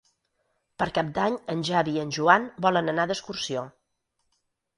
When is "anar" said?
2.95-3.07